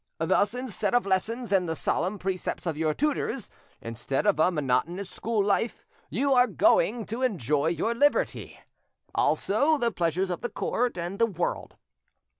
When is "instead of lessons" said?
0.55-1.51